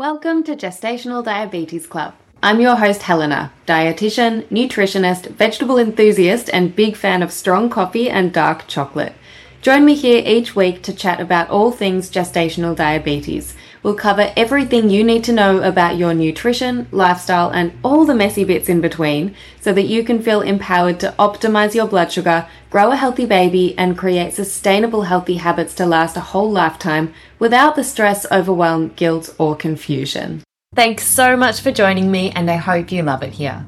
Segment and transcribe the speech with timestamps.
[0.00, 2.14] Welcome to Gestational Diabetes Club.
[2.42, 8.32] I'm your host, Helena, dietitian, nutritionist, vegetable enthusiast, and big fan of strong coffee and
[8.32, 9.12] dark chocolate.
[9.60, 13.54] Join me here each week to chat about all things gestational diabetes.
[13.82, 18.44] We'll cover everything you need to know about your nutrition, lifestyle, and all the messy
[18.44, 22.90] bits in between so that you can feel empowered to optimize your blood sugar, grow
[22.90, 27.84] a healthy baby, and create sustainable healthy habits to last a whole lifetime without the
[27.84, 30.42] stress, overwhelm, guilt, or confusion.
[30.74, 33.64] Thanks so much for joining me, and I hope you love it here.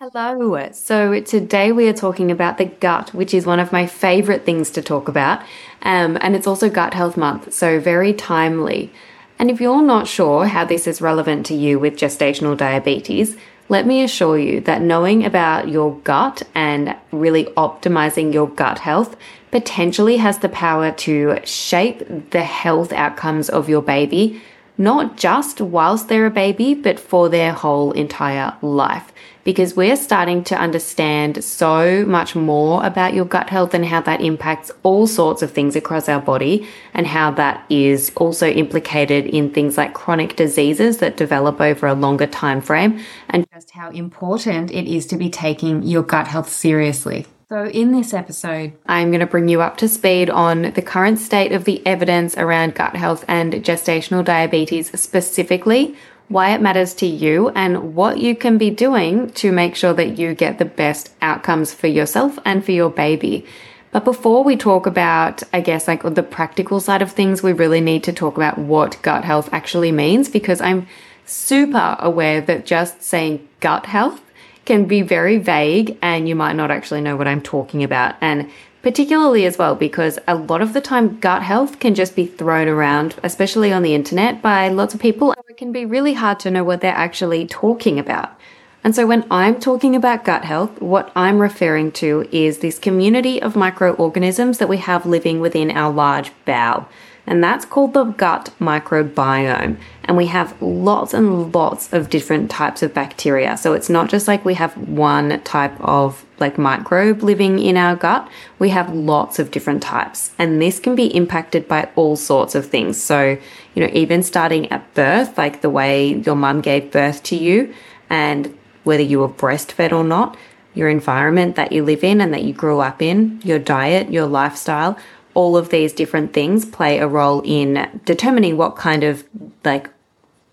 [0.00, 0.68] Hello.
[0.70, 4.70] So today we are talking about the gut, which is one of my favorite things
[4.70, 5.40] to talk about.
[5.82, 8.92] Um, and it's also Gut Health Month, so very timely.
[9.40, 13.36] And if you're not sure how this is relevant to you with gestational diabetes,
[13.68, 19.16] let me assure you that knowing about your gut and really optimizing your gut health
[19.50, 24.40] potentially has the power to shape the health outcomes of your baby,
[24.80, 29.12] not just whilst they're a baby, but for their whole entire life
[29.48, 34.20] because we're starting to understand so much more about your gut health and how that
[34.20, 39.48] impacts all sorts of things across our body and how that is also implicated in
[39.48, 44.70] things like chronic diseases that develop over a longer time frame and just how important
[44.70, 47.24] it is to be taking your gut health seriously.
[47.48, 51.18] So, in this episode, I'm going to bring you up to speed on the current
[51.18, 55.96] state of the evidence around gut health and gestational diabetes specifically,
[56.28, 60.18] why it matters to you, and what you can be doing to make sure that
[60.18, 63.46] you get the best outcomes for yourself and for your baby.
[63.90, 67.80] But before we talk about, I guess, like the practical side of things, we really
[67.80, 70.86] need to talk about what gut health actually means because I'm
[71.24, 74.20] super aware that just saying gut health
[74.66, 78.16] can be very vague and you might not actually know what I'm talking about.
[78.20, 78.50] And
[78.82, 82.68] particularly as well because a lot of the time gut health can just be thrown
[82.68, 85.34] around, especially on the internet, by lots of people.
[85.48, 88.38] It can be really hard to know what they're actually talking about.
[88.84, 93.42] And so when I'm talking about gut health, what I'm referring to is this community
[93.42, 96.88] of microorganisms that we have living within our large bowel
[97.28, 99.76] and that's called the gut microbiome.
[100.04, 103.58] And we have lots and lots of different types of bacteria.
[103.58, 107.96] So it's not just like we have one type of like microbe living in our
[107.96, 108.26] gut,
[108.58, 110.32] we have lots of different types.
[110.38, 113.00] And this can be impacted by all sorts of things.
[113.02, 113.36] So,
[113.74, 117.74] you know, even starting at birth, like the way your mum gave birth to you,
[118.08, 120.36] and whether you were breastfed or not,
[120.72, 124.26] your environment that you live in and that you grew up in, your diet, your
[124.26, 124.96] lifestyle,
[125.38, 129.24] all of these different things play a role in determining what kind of
[129.64, 129.88] like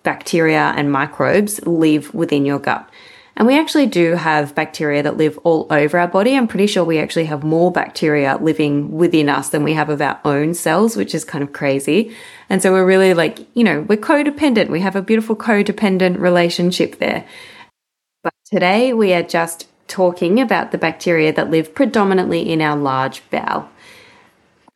[0.03, 2.87] bacteria and microbes live within your gut.
[3.35, 6.37] And we actually do have bacteria that live all over our body.
[6.37, 10.03] I'm pretty sure we actually have more bacteria living within us than we have of
[10.03, 12.15] our own cells, which is kind of crazy.
[12.47, 14.69] And so we're really like, you know, we're codependent.
[14.69, 17.25] We have a beautiful codependent relationship there.
[18.21, 23.27] But today we are just talking about the bacteria that live predominantly in our large
[23.31, 23.67] bowel.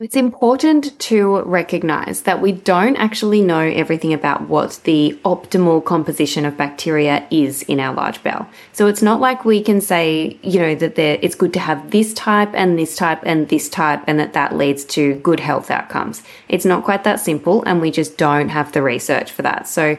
[0.01, 6.45] It's important to recognize that we don't actually know everything about what the optimal composition
[6.45, 8.47] of bacteria is in our large bowel.
[8.71, 12.13] So it's not like we can say, you know, that it's good to have this
[12.13, 16.23] type and this type and this type and that that leads to good health outcomes.
[16.47, 19.67] It's not quite that simple and we just don't have the research for that.
[19.67, 19.97] So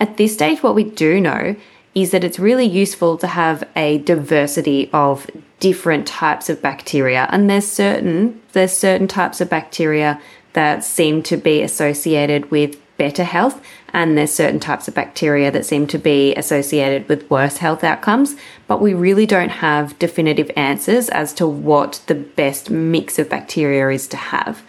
[0.00, 1.56] at this stage, what we do know
[1.94, 5.30] is that it's really useful to have a diversity of
[5.60, 7.28] different types of bacteria.
[7.30, 10.20] And there's certain there's certain types of bacteria
[10.54, 15.66] that seem to be associated with better health and there's certain types of bacteria that
[15.66, 18.36] seem to be associated with worse health outcomes.
[18.66, 23.88] But we really don't have definitive answers as to what the best mix of bacteria
[23.90, 24.62] is to have.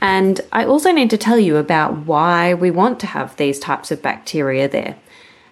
[0.00, 3.90] And I also need to tell you about why we want to have these types
[3.90, 4.96] of bacteria there.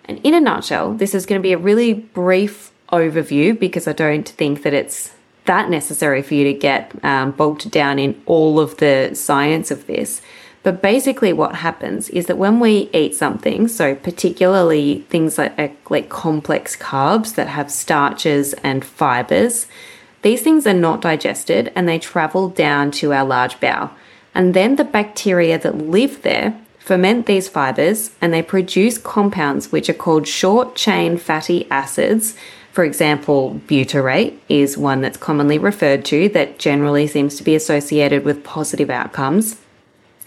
[0.07, 3.93] And in a nutshell, this is going to be a really brief overview because I
[3.93, 5.13] don't think that it's
[5.47, 9.87] that necessary for you to get um, bogged down in all of the science of
[9.87, 10.23] this.
[10.63, 16.09] But basically, what happens is that when we eat something, so particularly things like, like
[16.09, 19.67] complex carbs that have starches and fibers,
[20.23, 23.91] these things are not digested and they travel down to our large bowel.
[24.35, 29.89] And then the bacteria that live there ferment these fibers and they produce compounds which
[29.89, 32.37] are called short chain fatty acids.
[32.73, 38.23] For example, butyrate is one that's commonly referred to that generally seems to be associated
[38.25, 39.57] with positive outcomes.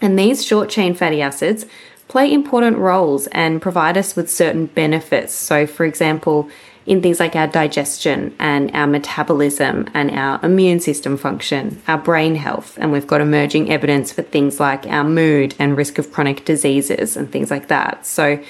[0.01, 1.67] And these short chain fatty acids
[2.07, 5.33] play important roles and provide us with certain benefits.
[5.35, 6.49] So, for example,
[6.87, 12.35] in things like our digestion and our metabolism and our immune system function, our brain
[12.35, 16.45] health, and we've got emerging evidence for things like our mood and risk of chronic
[16.45, 18.05] diseases and things like that.
[18.05, 18.41] So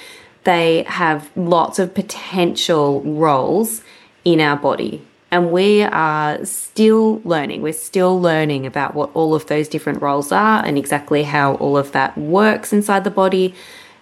[0.44, 3.82] they have lots of potential roles
[4.24, 5.04] in our body.
[5.30, 7.60] And we are still learning.
[7.60, 11.76] We're still learning about what all of those different roles are and exactly how all
[11.76, 13.54] of that works inside the body.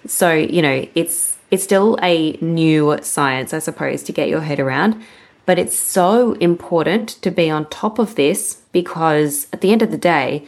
[0.07, 4.61] So, you know, it's it's still a new science, I suppose, to get your head
[4.61, 5.03] around.
[5.45, 9.93] But it's so important to be on top of this because at the end of
[9.93, 10.47] the day,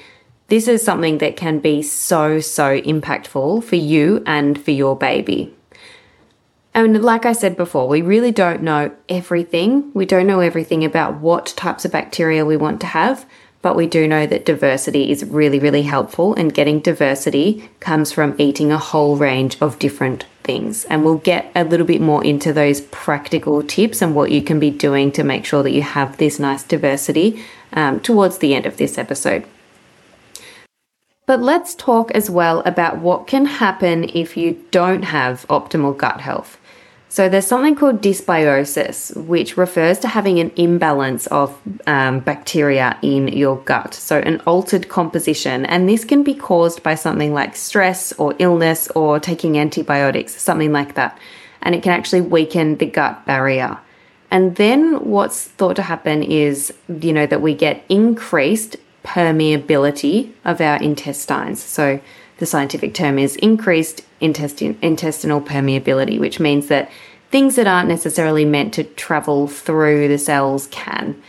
[0.48, 5.54] this is something that can be so, so impactful for you and for your baby.
[6.74, 9.90] And like I said before, we really don't know everything.
[9.94, 13.26] We don't know everything about what types of bacteria we want to have,
[13.60, 16.34] but we do know that diversity is really, really helpful.
[16.34, 20.84] And getting diversity comes from eating a whole range of different things.
[20.84, 24.60] And we'll get a little bit more into those practical tips and what you can
[24.60, 28.64] be doing to make sure that you have this nice diversity um, towards the end
[28.64, 29.44] of this episode.
[31.26, 36.22] But let's talk as well about what can happen if you don't have optimal gut
[36.22, 36.57] health.
[37.10, 43.28] So there's something called dysbiosis, which refers to having an imbalance of um, bacteria in
[43.28, 43.94] your gut.
[43.94, 48.88] So an altered composition, and this can be caused by something like stress or illness
[48.88, 51.18] or taking antibiotics, something like that.
[51.62, 53.78] And it can actually weaken the gut barrier.
[54.30, 60.60] And then what's thought to happen is, you know, that we get increased permeability of
[60.60, 61.62] our intestines.
[61.62, 62.00] So
[62.38, 66.90] the scientific term is increased intestin- intestinal permeability, which means that
[67.30, 71.20] things that aren't necessarily meant to travel through the cells can.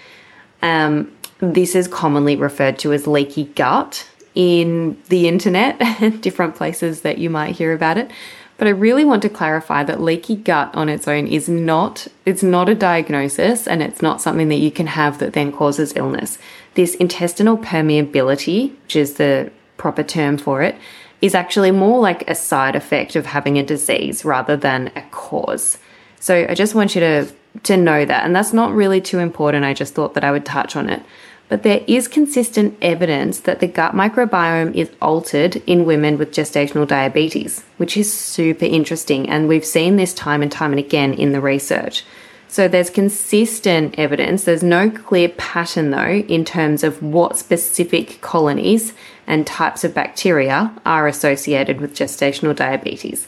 [0.61, 5.79] Um, this is commonly referred to as leaky gut in the internet,
[6.21, 8.11] different places that you might hear about it.
[8.57, 12.43] But I really want to clarify that leaky gut on its own is not it's
[12.43, 16.37] not a diagnosis and it's not something that you can have that then causes illness.
[16.73, 20.75] This intestinal permeability, which is the proper term for it,
[21.21, 25.79] is actually more like a side effect of having a disease rather than a cause.
[26.19, 27.27] So I just want you to
[27.63, 29.65] to know that and that's not really too important.
[29.65, 31.01] I just thought that I would touch on it.
[31.47, 36.87] But there is consistent evidence that the gut microbiome is altered in women with gestational
[36.87, 41.31] diabetes, which is super interesting and we've seen this time and time and again in
[41.31, 42.05] the research.
[42.47, 44.43] So there's consistent evidence.
[44.43, 48.93] There's no clear pattern though in terms of what specific colonies
[49.29, 53.27] and types of bacteria are associated with gestational diabetes.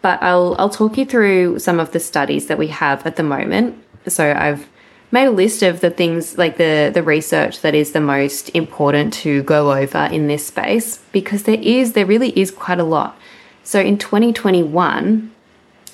[0.00, 3.22] But I'll, I'll talk you through some of the studies that we have at the
[3.22, 3.78] moment.
[4.08, 4.66] So I've
[5.12, 9.12] made a list of the things like the, the research that is the most important
[9.12, 13.18] to go over in this space because there is, there really is quite a lot.
[13.62, 15.30] So in 2021,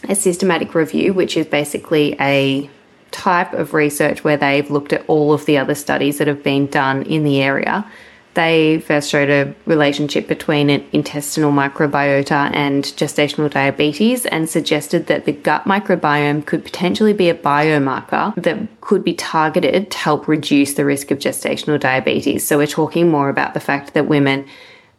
[0.08, 2.70] a systematic review, which is basically a
[3.10, 6.66] type of research where they've looked at all of the other studies that have been
[6.66, 7.84] done in the area.
[8.34, 15.26] They first showed a relationship between an intestinal microbiota and gestational diabetes and suggested that
[15.26, 20.74] the gut microbiome could potentially be a biomarker that could be targeted to help reduce
[20.74, 22.46] the risk of gestational diabetes.
[22.46, 24.46] So we're talking more about the fact that women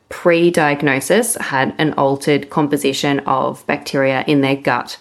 [0.09, 5.00] pre diagnosis had an altered composition of bacteria in their gut.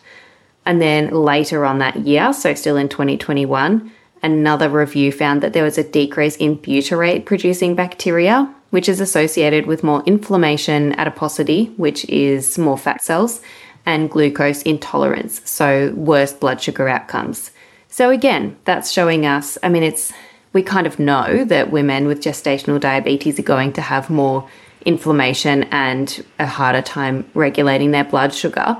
[0.65, 3.93] And then later on that year, so still in 2021,
[4.23, 9.67] another review found that there was a decrease in butyrate producing bacteria, which is associated
[9.67, 13.41] with more inflammation, adiposity, which is more fat cells,
[13.85, 17.51] and glucose intolerance, so worse blood sugar outcomes.
[17.89, 20.13] So again, that's showing us, I mean, it's
[20.53, 24.49] we kind of know that women with gestational diabetes are going to have more
[24.85, 28.77] inflammation and a harder time regulating their blood sugar.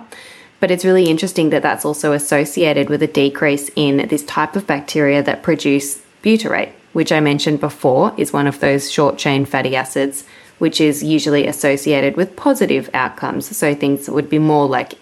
[0.63, 4.65] But it's really interesting that that's also associated with a decrease in this type of
[4.65, 9.75] bacteria that produce butyrate, which I mentioned before is one of those short chain fatty
[9.75, 10.25] acids,
[10.61, 13.57] which is usually associated with positive outcomes.
[13.57, 14.93] So things would be more like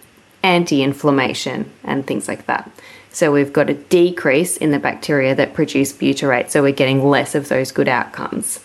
[0.43, 2.71] anti inflammation and things like that.
[3.11, 7.35] So we've got a decrease in the bacteria that produce butyrate, so we're getting less
[7.35, 8.61] of those good outcomes.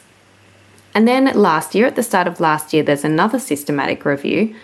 [0.94, 4.56] And then last year, at the start of last year, there's another systematic review.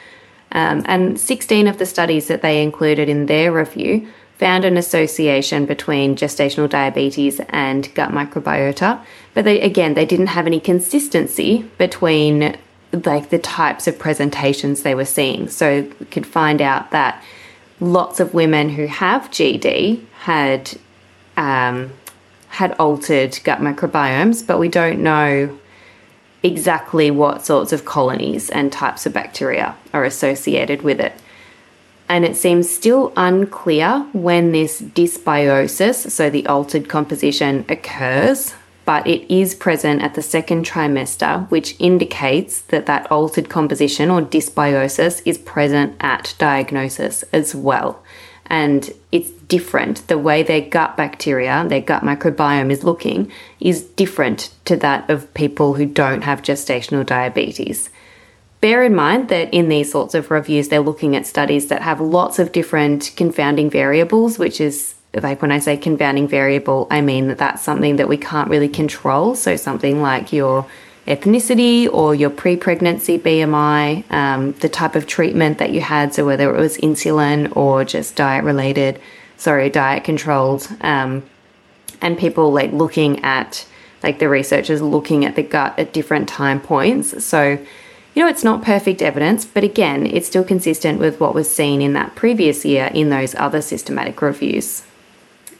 [0.53, 5.65] Um, and 16 of the studies that they included in their review found an association
[5.65, 8.99] between gestational diabetes and gut microbiota.
[9.33, 12.57] But they, again, they didn't have any consistency between
[12.91, 15.47] like the types of presentations they were seeing.
[15.47, 17.23] So we could find out that
[17.79, 20.77] lots of women who have GD had
[21.37, 21.91] um,
[22.49, 25.57] had altered gut microbiomes, but we don't know
[26.43, 31.13] exactly what sorts of colonies and types of bacteria are associated with it.
[32.09, 39.33] and it seems still unclear when this dysbiosis, so the altered composition, occurs, but it
[39.33, 45.37] is present at the second trimester, which indicates that that altered composition or dysbiosis is
[45.37, 48.03] present at diagnosis as well.
[48.47, 50.07] And it's different.
[50.07, 55.33] The way their gut bacteria, their gut microbiome is looking, is different to that of
[55.33, 57.89] people who don't have gestational diabetes.
[58.59, 61.99] Bear in mind that in these sorts of reviews, they're looking at studies that have
[61.99, 67.27] lots of different confounding variables, which is like when I say confounding variable, I mean
[67.27, 69.35] that that's something that we can't really control.
[69.35, 70.65] So something like your
[71.07, 76.25] ethnicity or your pre pregnancy BMI, um, the type of treatment that you had, so
[76.25, 78.99] whether it was insulin or just diet related,
[79.37, 81.23] sorry, diet controlled, um,
[82.01, 83.65] and people like looking at,
[84.03, 87.23] like the researchers looking at the gut at different time points.
[87.23, 87.59] So,
[88.13, 91.81] you know, it's not perfect evidence, but again, it's still consistent with what was seen
[91.81, 94.83] in that previous year in those other systematic reviews.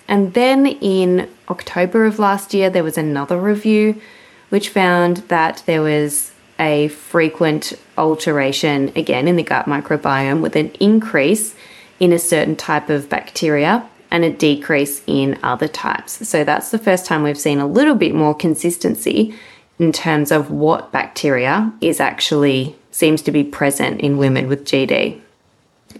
[0.08, 4.02] And then in October of last year, there was another review
[4.51, 10.70] which found that there was a frequent alteration again in the gut microbiome with an
[10.79, 11.55] increase
[12.00, 16.27] in a certain type of bacteria and a decrease in other types.
[16.27, 19.34] So that's the first time we've seen a little bit more consistency
[19.79, 25.20] in terms of what bacteria is actually seems to be present in women with GD.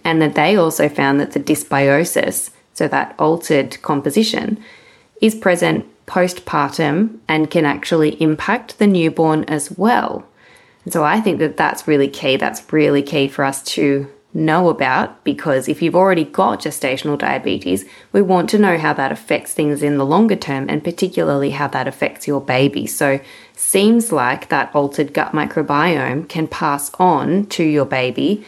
[0.04, 4.64] And that they also found that the dysbiosis so that altered composition,
[5.22, 10.26] is present postpartum and can actually impact the newborn as well.
[10.84, 12.38] And so I think that that's really key.
[12.38, 17.86] That's really key for us to know about because if you've already got gestational diabetes,
[18.12, 21.68] we want to know how that affects things in the longer term and particularly how
[21.68, 22.88] that affects your baby.
[22.88, 23.20] So,
[23.56, 28.44] seems like that altered gut microbiome can pass on to your baby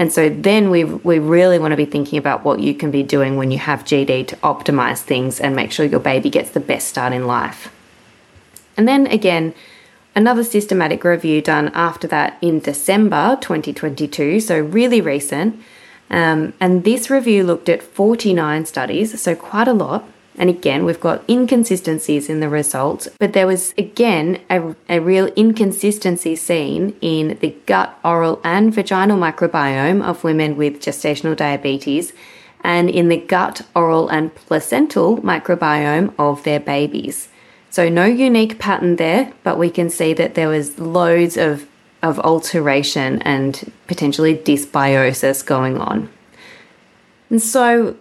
[0.00, 3.02] and so then we we really want to be thinking about what you can be
[3.02, 6.58] doing when you have GD to optimize things and make sure your baby gets the
[6.58, 7.70] best start in life.
[8.78, 9.52] And then again,
[10.16, 15.62] another systematic review done after that in December 2022, so really recent.
[16.08, 20.08] Um, and this review looked at 49 studies, so quite a lot.
[20.36, 25.26] And again, we've got inconsistencies in the results, but there was again a, a real
[25.36, 32.12] inconsistency seen in the gut, oral, and vaginal microbiome of women with gestational diabetes
[32.62, 37.28] and in the gut, oral, and placental microbiome of their babies.
[37.70, 41.66] So, no unique pattern there, but we can see that there was loads of,
[42.02, 46.10] of alteration and potentially dysbiosis going on.
[47.30, 47.96] And so,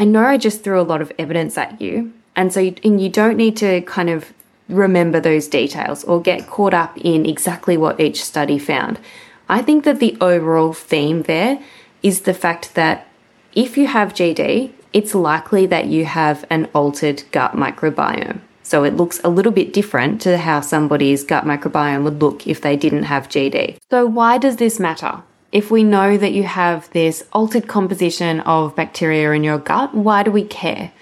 [0.00, 2.98] I know I just threw a lot of evidence at you, and so you, and
[2.98, 4.32] you don't need to kind of
[4.66, 8.98] remember those details or get caught up in exactly what each study found.
[9.46, 11.62] I think that the overall theme there
[12.02, 13.08] is the fact that
[13.52, 18.40] if you have GD, it's likely that you have an altered gut microbiome.
[18.62, 22.62] So it looks a little bit different to how somebody's gut microbiome would look if
[22.62, 23.76] they didn't have GD.
[23.90, 25.24] So, why does this matter?
[25.52, 30.22] If we know that you have this altered composition of bacteria in your gut, why
[30.22, 30.92] do we care?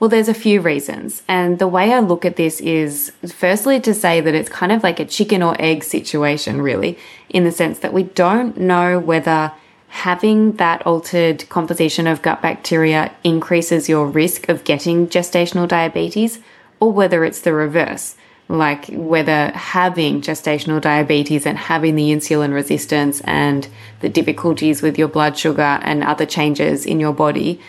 [0.00, 1.22] Well, there's a few reasons.
[1.28, 4.82] And the way I look at this is firstly to say that it's kind of
[4.82, 9.52] like a chicken or egg situation, really, in the sense that we don't know whether
[9.88, 16.40] having that altered composition of gut bacteria increases your risk of getting gestational diabetes
[16.80, 18.16] or whether it's the reverse
[18.48, 23.68] like whether having gestational diabetes and having the insulin resistance and
[24.00, 27.60] the difficulties with your blood sugar and other changes in your body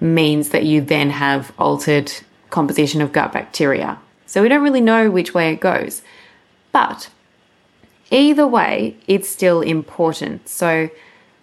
[0.00, 2.12] means that you then have altered
[2.50, 3.98] composition of gut bacteria.
[4.26, 6.02] So we don't really know which way it goes.
[6.72, 7.08] But
[8.10, 10.48] either way, it's still important.
[10.48, 10.90] So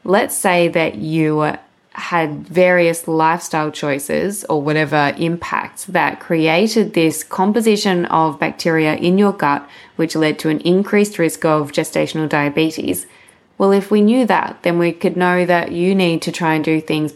[0.03, 1.55] let's say that you
[1.93, 9.33] had various lifestyle choices or whatever impacts that created this composition of bacteria in your
[9.33, 9.67] gut,
[9.97, 13.07] which led to an increased risk of gestational diabetes.
[13.57, 16.63] Well, if we knew that, then we could know that you need to try and
[16.63, 17.13] do things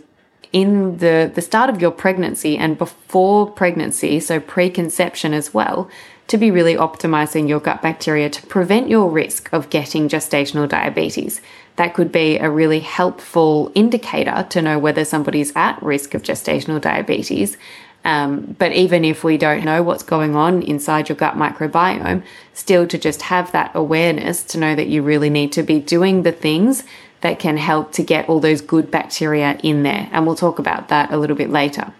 [0.51, 5.89] in the, the start of your pregnancy and before pregnancy, so preconception as well,
[6.27, 11.41] to be really optimizing your gut bacteria to prevent your risk of getting gestational diabetes
[11.75, 16.79] that could be a really helpful indicator to know whether somebody's at risk of gestational
[16.79, 17.57] diabetes.
[18.05, 22.87] Um, but even if we don't know what's going on inside your gut microbiome, still
[22.87, 26.31] to just have that awareness to know that you really need to be doing the
[26.31, 26.83] things
[27.21, 30.07] that can help to get all those good bacteria in there.
[30.11, 31.91] And we'll talk about that a little bit later.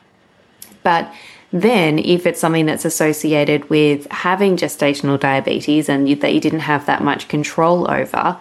[0.84, 1.12] But
[1.56, 6.60] then, if it's something that's associated with having gestational diabetes and you, that you didn't
[6.60, 8.38] have that much control over,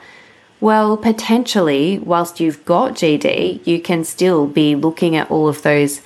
[0.64, 6.00] Well, potentially, whilst you've got GD, you can still be looking at all of those,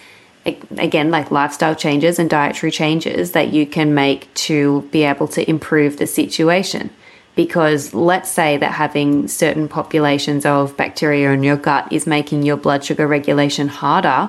[0.44, 5.48] again, like lifestyle changes and dietary changes that you can make to be able to
[5.48, 6.90] improve the situation.
[7.36, 12.56] Because let's say that having certain populations of bacteria in your gut is making your
[12.56, 14.28] blood sugar regulation harder,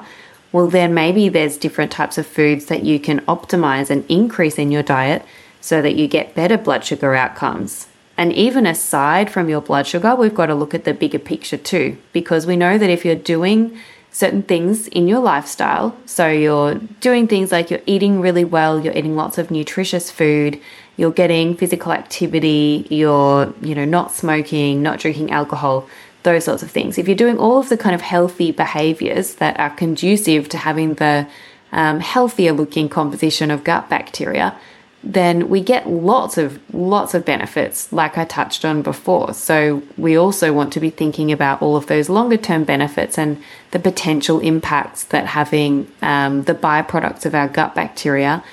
[0.52, 4.72] well, then maybe there's different types of foods that you can optimize and increase in
[4.72, 5.24] your diet
[5.62, 7.88] so that you get better blood sugar outcomes.
[8.18, 11.58] And even aside from your blood sugar, we've got to look at the bigger picture
[11.58, 13.78] too, because we know that if you're doing
[14.12, 18.98] certain things in your lifestyle, so you're doing things like you're eating really well, you're
[18.98, 20.60] eating lots of nutritious food,
[20.98, 25.88] you're getting physical activity, you're, you know, not smoking, not drinking alcohol,
[26.24, 26.98] those sorts of things.
[26.98, 30.96] If you're doing all of the kind of healthy behaviors that are conducive to having
[30.96, 31.28] the
[31.72, 34.56] um, healthier looking composition of gut bacteria,
[35.04, 40.18] then we get lots of lots of benefits like i touched on before so we
[40.18, 44.42] also want to be thinking about all of those longer term benefits and the potential
[44.42, 48.44] impacts that having um, the byproducts of our gut bacteria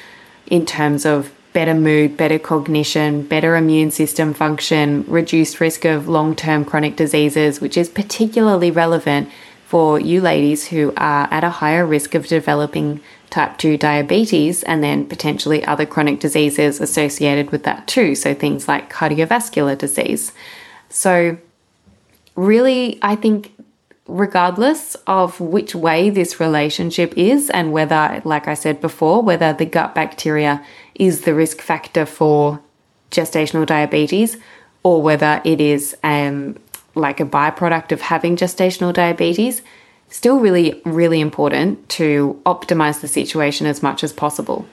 [0.46, 6.37] in terms of better mood better cognition better immune system function reduced risk of long
[6.37, 9.27] term chronic diseases which is particularly relevant
[9.65, 14.85] for you ladies who are at a higher risk of developing type 2 diabetes and
[14.85, 18.15] then potentially other chronic diseases associated with that too.
[18.15, 20.33] So things like cardiovascular disease.
[20.89, 21.37] So,
[22.37, 23.53] really, I think
[24.07, 29.67] regardless of which way this relationship is and whether, like I said before, whether the
[29.67, 30.65] gut bacteria
[30.99, 32.61] is the risk factor for
[33.11, 34.37] gestational diabetes
[34.83, 36.57] or whether it is um,
[36.95, 39.62] like a byproduct of having gestational diabetes,
[40.09, 44.67] still really, really important to optimize the situation as much as possible.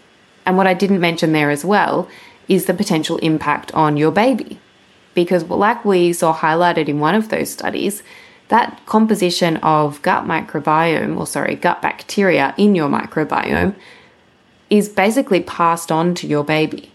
[0.45, 2.07] And what I didn't mention there as well
[2.47, 4.59] is the potential impact on your baby.
[5.13, 8.03] Because, like we saw highlighted in one of those studies,
[8.49, 13.75] that composition of gut microbiome, or sorry, gut bacteria in your microbiome,
[14.69, 16.91] is basically passed on to your baby.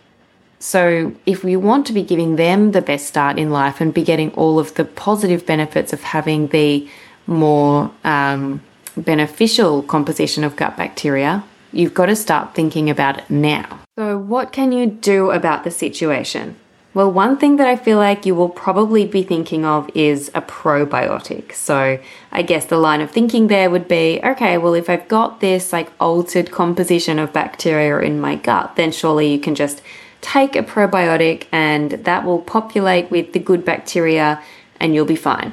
[0.61, 4.03] So, if we want to be giving them the best start in life and be
[4.03, 6.89] getting all of the positive benefits of having the
[7.29, 8.61] more um,
[8.97, 13.79] beneficial composition of gut bacteria, you've got to start thinking about it now.
[13.97, 16.57] So, what can you do about the situation?
[16.95, 20.41] Well, one thing that I feel like you will probably be thinking of is a
[20.41, 21.53] probiotic.
[21.53, 21.99] So,
[22.33, 25.73] I guess the line of thinking there would be okay, well, if I've got this
[25.73, 29.83] like altered composition of bacteria in my gut, then surely you can just
[30.23, 34.43] take a probiotic and that will populate with the good bacteria
[34.81, 35.53] and you'll be fine.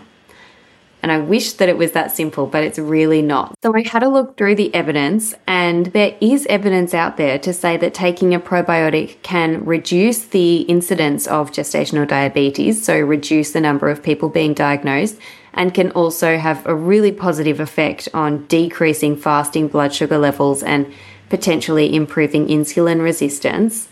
[1.06, 3.54] And I wish that it was that simple, but it's really not.
[3.62, 7.54] So I had a look through the evidence, and there is evidence out there to
[7.54, 13.62] say that taking a probiotic can reduce the incidence of gestational diabetes, so reduce the
[13.62, 15.20] number of people being diagnosed,
[15.54, 20.92] and can also have a really positive effect on decreasing fasting blood sugar levels and
[21.30, 23.90] potentially improving insulin resistance.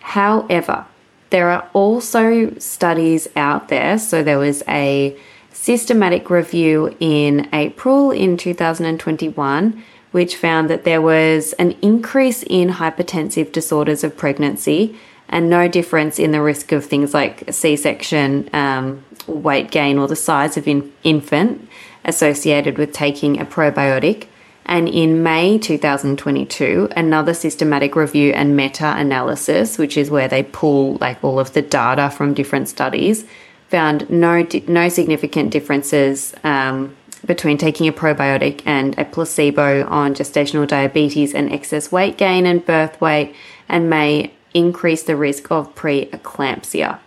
[0.00, 0.86] However,
[1.28, 3.98] there are also studies out there.
[3.98, 5.18] So there was a
[5.66, 13.50] systematic review in April in 2021, which found that there was an increase in hypertensive
[13.50, 14.96] disorders of pregnancy
[15.28, 20.06] and no difference in the risk of things like C section, um, weight gain, or
[20.06, 21.68] the size of in- infant
[22.04, 24.28] associated with taking a probiotic.
[24.66, 30.94] And in May 2022, another systematic review and meta analysis, which is where they pull
[31.00, 33.24] like all of the data from different studies,
[33.68, 40.66] found no no significant differences um, between taking a probiotic and a placebo on gestational
[40.66, 43.34] diabetes and excess weight gain and birth weight,
[43.68, 46.98] and may increase the risk of preeclampsia.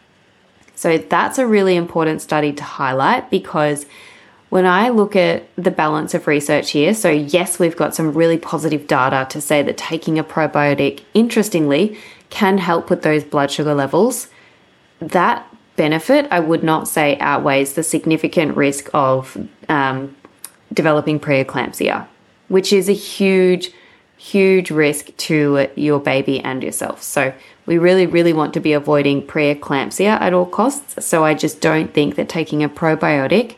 [0.75, 3.85] So that's a really important study to highlight because
[4.49, 8.37] when I look at the balance of research here, so yes, we've got some really
[8.37, 11.97] positive data to say that taking a probiotic, interestingly,
[12.29, 14.27] can help with those blood sugar levels.
[14.99, 15.47] That
[15.79, 19.37] benefit, I would not say outweighs the significant risk of
[19.69, 20.13] um,
[20.73, 22.05] developing preeclampsia,
[22.49, 23.71] which is a huge,
[24.17, 27.01] huge risk to your baby and yourself.
[27.01, 27.33] So,
[27.65, 31.05] we really, really want to be avoiding preeclampsia at all costs.
[31.05, 33.55] So, I just don't think that taking a probiotic,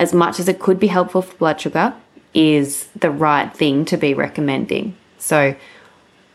[0.00, 1.94] as much as it could be helpful for blood sugar,
[2.34, 4.96] is the right thing to be recommending.
[5.18, 5.54] So,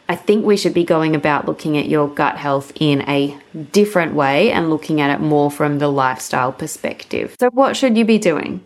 [0.09, 3.37] I think we should be going about looking at your gut health in a
[3.73, 7.35] different way and looking at it more from the lifestyle perspective.
[7.39, 8.63] So, what should you be doing?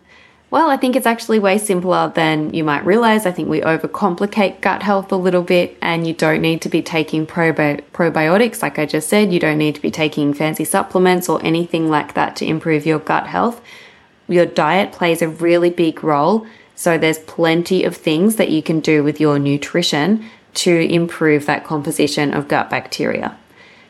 [0.52, 3.24] Well, I think it's actually way simpler than you might realize.
[3.24, 6.82] I think we overcomplicate gut health a little bit, and you don't need to be
[6.82, 9.32] taking probi- probiotics, like I just said.
[9.32, 12.98] You don't need to be taking fancy supplements or anything like that to improve your
[12.98, 13.62] gut health.
[14.28, 18.80] Your diet plays a really big role, so there's plenty of things that you can
[18.80, 23.36] do with your nutrition to improve that composition of gut bacteria.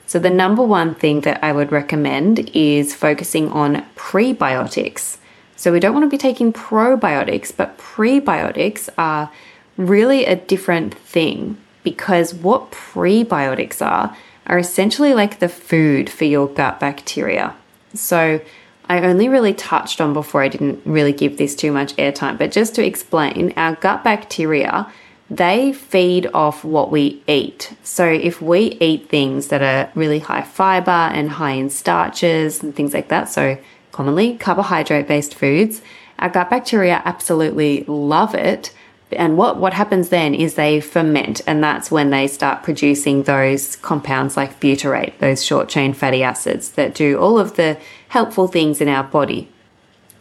[0.06, 5.18] So, the number one thing that I would recommend is focusing on prebiotics.
[5.62, 9.30] So we don't want to be taking probiotics, but prebiotics are
[9.76, 14.16] really a different thing because what prebiotics are
[14.48, 17.54] are essentially like the food for your gut bacteria.
[17.94, 18.40] So
[18.88, 22.50] I only really touched on before, I didn't really give this too much airtime, but
[22.50, 24.92] just to explain, our gut bacteria
[25.32, 27.72] they feed off what we eat.
[27.82, 32.76] So if we eat things that are really high fiber and high in starches and
[32.76, 33.56] things like that, so
[33.92, 35.80] commonly carbohydrate based foods,
[36.18, 38.74] our gut bacteria absolutely love it.
[39.10, 43.76] And what, what happens then is they ferment, and that's when they start producing those
[43.76, 48.80] compounds like butyrate, those short chain fatty acids that do all of the helpful things
[48.82, 49.50] in our body.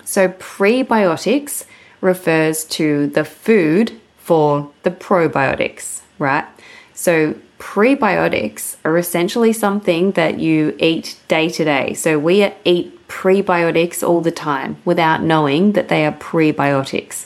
[0.03, 1.65] So, prebiotics
[2.01, 6.45] refers to the food for the probiotics, right?
[6.93, 11.93] So, prebiotics are essentially something that you eat day to day.
[11.93, 17.25] So, we eat prebiotics all the time without knowing that they are prebiotics.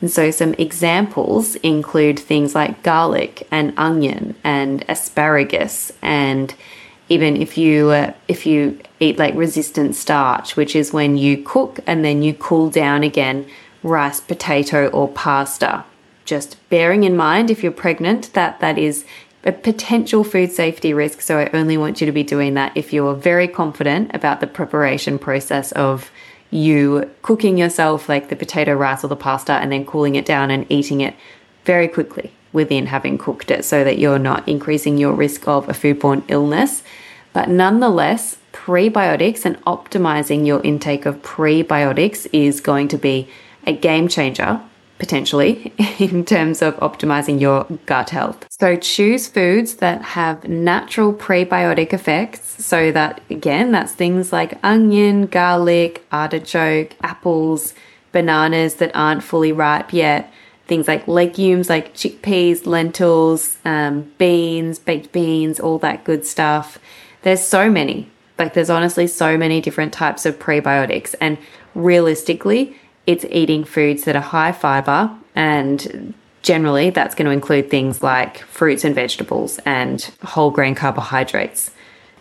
[0.00, 6.54] And so, some examples include things like garlic and onion and asparagus, and
[7.08, 11.80] even if you uh, if you eat like resistant starch, which is when you cook
[11.86, 13.46] and then you cool down again,
[13.82, 15.84] rice, potato, or pasta.
[16.26, 19.06] Just bearing in mind if you're pregnant that that is
[19.44, 21.20] a potential food safety risk.
[21.20, 24.46] So I only want you to be doing that if you're very confident about the
[24.46, 26.10] preparation process of
[26.50, 30.50] you cooking yourself like the potato, rice, or the pasta and then cooling it down
[30.50, 31.14] and eating it
[31.64, 35.72] very quickly within having cooked it so that you're not increasing your risk of a
[35.72, 36.82] foodborne illness.
[37.32, 43.28] But nonetheless, prebiotics and optimizing your intake of prebiotics is going to be
[43.64, 44.60] a game changer
[44.98, 48.46] potentially in terms of optimizing your gut health.
[48.50, 55.26] So choose foods that have natural prebiotic effects so that again that's things like onion,
[55.26, 57.74] garlic, artichoke, apples,
[58.12, 60.32] bananas that aren't fully ripe yet,
[60.66, 66.78] things like legumes like chickpeas, lentils, um, beans, baked beans, all that good stuff.
[67.22, 68.08] There's so many.
[68.38, 71.38] Like there's honestly so many different types of prebiotics and
[71.74, 78.02] realistically it's eating foods that are high fiber and generally that's going to include things
[78.02, 81.70] like fruits and vegetables and whole grain carbohydrates.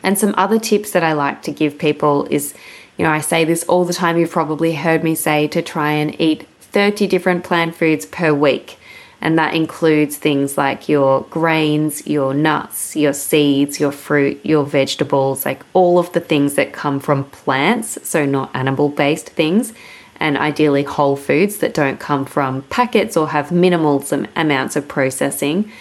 [0.03, 2.53] And some other tips that I like to give people is,
[2.97, 5.91] you know, I say this all the time, you've probably heard me say to try
[5.91, 8.77] and eat 30 different plant foods per week.
[9.21, 15.45] And that includes things like your grains, your nuts, your seeds, your fruit, your vegetables,
[15.45, 19.73] like all of the things that come from plants, so not animal based things
[20.17, 24.03] and ideally whole foods that don't come from packets or have minimal
[24.35, 25.71] amounts of processing.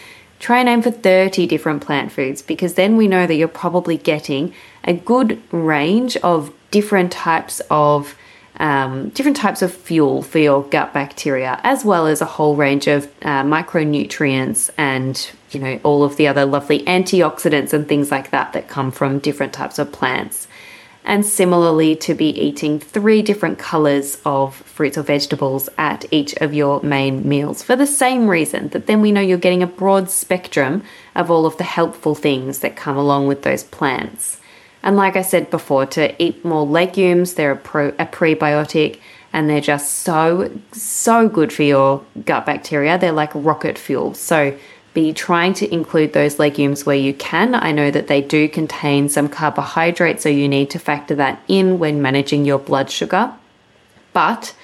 [0.40, 3.97] Try and aim for 30 different plant foods because then we know that you're probably
[3.97, 4.53] getting
[4.85, 8.16] a good range of different types of
[8.57, 12.87] um, different types of fuel for your gut bacteria, as well as a whole range
[12.87, 18.31] of uh, micronutrients and you know all of the other lovely antioxidants and things like
[18.31, 20.47] that that come from different types of plants
[21.05, 26.55] and similarly to be eating three different colors of fruits or vegetables at each of
[26.55, 30.11] your main meals for the same reason that then we know you're getting a broad
[30.11, 30.83] spectrum
[31.14, 34.40] of all of the helpful things that come along with those plants.
[34.83, 39.01] And like I said before, to eat more legumes, they're a, pro, a prebiotic
[39.33, 42.99] and they're just so, so good for your gut bacteria.
[42.99, 44.14] They're like rocket fuel.
[44.14, 44.57] So
[44.95, 47.55] be trying to include those legumes where you can.
[47.55, 51.79] I know that they do contain some carbohydrates, so you need to factor that in
[51.81, 53.35] when managing your blood sugar.
[54.13, 54.55] But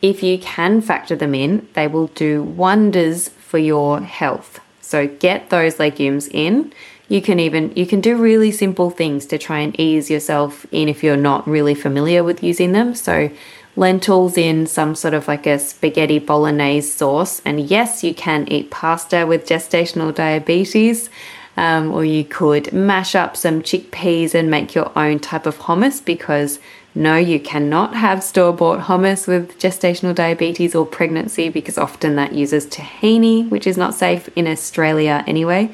[0.00, 4.60] if you can factor them in, they will do wonders for your health.
[4.80, 6.72] So get those legumes in.
[7.08, 10.88] You can even you can do really simple things to try and ease yourself in
[10.88, 12.94] if you're not really familiar with using them.
[12.94, 13.30] So
[13.76, 17.40] lentils in some sort of like a spaghetti bolognese sauce.
[17.44, 21.08] And yes, you can eat pasta with gestational diabetes.
[21.54, 26.02] Um, or you could mash up some chickpeas and make your own type of hummus
[26.02, 26.58] because
[26.94, 32.32] no, you cannot have store bought hummus with gestational diabetes or pregnancy because often that
[32.32, 35.70] uses tahini, which is not safe in Australia anyway.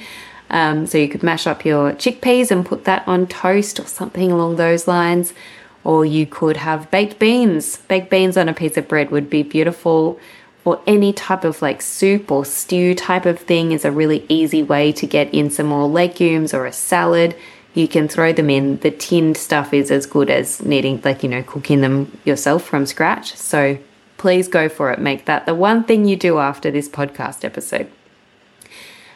[0.51, 4.33] Um, so you could mash up your chickpeas and put that on toast or something
[4.33, 5.33] along those lines
[5.89, 7.79] or you could have baked beans.
[7.89, 10.21] Baked beans on a piece of bread would be beautiful.
[10.67, 14.63] Or any type of like soup or stew type of thing is a really easy
[14.63, 17.35] way to get in some more legumes or a salad.
[17.73, 18.77] You can throw them in.
[18.81, 22.85] The tinned stuff is as good as needing, like, you know, cooking them yourself from
[22.85, 23.35] scratch.
[23.35, 23.79] So
[24.19, 24.99] please go for it.
[24.99, 27.91] Make that the one thing you do after this podcast episode.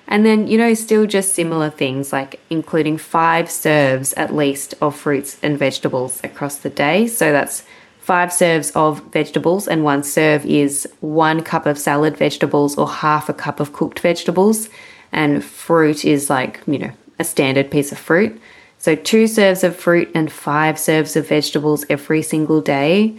[0.08, 4.96] And then, you know, still just similar things like including five serves at least of
[4.96, 7.06] fruits and vegetables across the day.
[7.06, 7.64] So that's
[8.00, 13.28] five serves of vegetables, and one serve is one cup of salad vegetables or half
[13.28, 14.68] a cup of cooked vegetables.
[15.12, 18.40] And fruit is like, you know, a standard piece of fruit.
[18.78, 23.16] So two serves of fruit and five serves of vegetables every single day.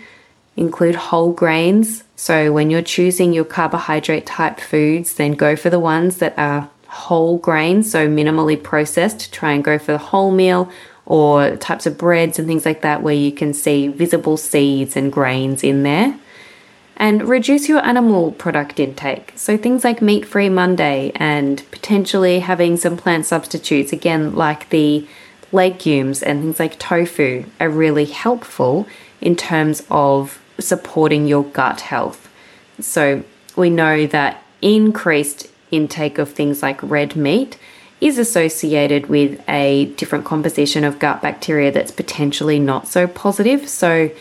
[0.57, 2.03] Include whole grains.
[2.17, 6.69] So when you're choosing your carbohydrate type foods, then go for the ones that are
[6.93, 9.33] whole grains, so minimally processed.
[9.33, 10.69] Try and go for the whole meal
[11.05, 15.11] or types of breads and things like that where you can see visible seeds and
[15.11, 16.17] grains in there.
[16.95, 19.33] And reduce your animal product intake.
[19.35, 25.07] So things like meat free Monday and potentially having some plant substitutes, again, like the
[25.51, 28.87] legumes and things like tofu, are really helpful
[29.19, 32.29] in terms of supporting your gut health.
[32.79, 33.23] So
[33.55, 37.57] we know that increased intake of things like red meat
[38.01, 43.69] is associated with a different composition of gut bacteria that's potentially not so positive.
[43.69, 44.11] So,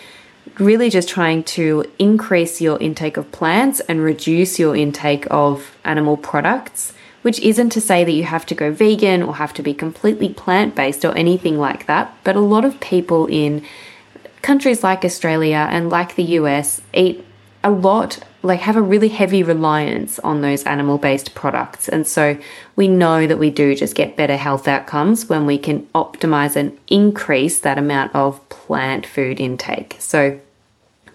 [0.59, 6.17] really just trying to increase your intake of plants and reduce your intake of animal
[6.17, 9.75] products, which isn't to say that you have to go vegan or have to be
[9.75, 12.15] completely plant based or anything like that.
[12.25, 13.65] But a lot of people in
[14.43, 17.25] countries like Australia and like the US eat
[17.65, 21.89] a lot like have a really heavy reliance on those animal based products.
[21.89, 22.37] And so
[22.75, 26.77] we know that we do just get better health outcomes when we can optimize and
[26.89, 29.97] increase that amount of plant food intake.
[30.01, 30.41] So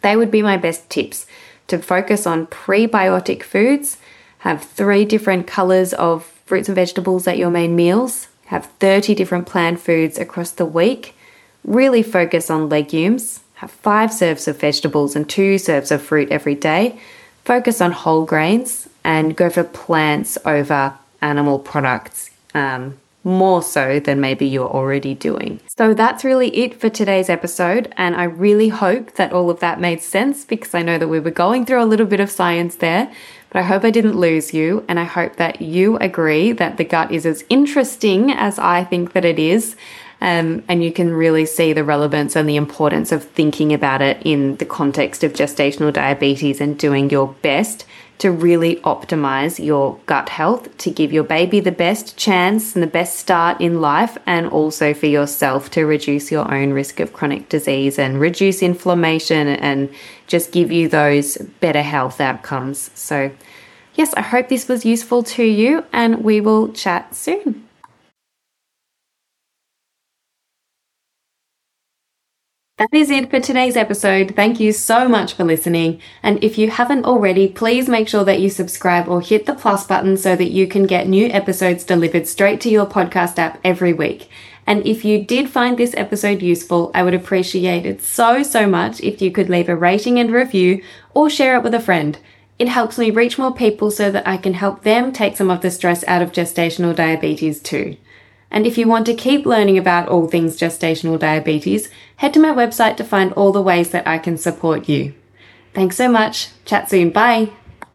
[0.01, 1.25] they would be my best tips
[1.67, 3.97] to focus on prebiotic foods,
[4.39, 9.45] have three different colors of fruits and vegetables at your main meals, have 30 different
[9.45, 11.13] plant foods across the week,
[11.65, 16.55] really focus on legumes, have five serves of vegetables and two serves of fruit every
[16.55, 16.97] day
[17.47, 24.19] focus on whole grains and go for plants over animal products um, more so than
[24.19, 25.61] maybe you're already doing.
[25.77, 27.93] So that's really it for today's episode.
[27.95, 31.21] And I really hope that all of that made sense because I know that we
[31.21, 33.09] were going through a little bit of science there.
[33.49, 34.83] But I hope I didn't lose you.
[34.89, 39.13] And I hope that you agree that the gut is as interesting as I think
[39.13, 39.77] that it is.
[40.19, 44.19] Um, and you can really see the relevance and the importance of thinking about it
[44.25, 47.85] in the context of gestational diabetes and doing your best
[48.17, 52.87] to really optimize your gut health to give your baby the best chance and the
[52.87, 57.47] best start in life, and also for yourself to reduce your own risk of chronic
[57.47, 59.89] disease and reduce inflammation and
[60.25, 62.89] just give you those better health outcomes.
[62.95, 63.29] So,
[63.93, 67.66] yes, I hope this was useful to you, and we will chat soon.
[72.77, 74.35] That is it for today's episode.
[74.35, 75.99] Thank you so much for listening.
[76.21, 79.87] And if you haven't already, please make sure that you subscribe or hit the plus
[79.87, 83.93] button so that you can get new episodes delivered straight to your podcast app every
[83.93, 84.29] week.
[84.67, 89.01] And if you did find this episode useful, I would appreciate it so, so much
[89.01, 90.83] if you could leave a rating and review
[91.15, 92.19] or share it with a friend.
[92.59, 95.61] It helps me reach more people so that I can help them take some of
[95.61, 97.97] the stress out of gestational diabetes too.
[98.49, 102.51] And if you want to keep learning about all things gestational diabetes, head to my
[102.51, 105.13] website to find all the ways that I can support you.
[105.73, 106.49] Thanks so much.
[106.65, 107.11] Chat soon.
[107.11, 107.51] Bye.